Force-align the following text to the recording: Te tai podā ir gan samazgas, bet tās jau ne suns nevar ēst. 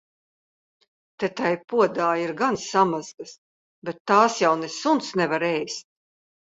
Te 1.23 1.29
tai 1.41 1.51
podā 1.75 2.09
ir 2.23 2.35
gan 2.41 2.59
samazgas, 2.65 3.37
bet 3.93 4.03
tās 4.15 4.43
jau 4.45 4.57
ne 4.67 4.75
suns 4.81 5.15
nevar 5.25 5.51
ēst. 5.57 5.93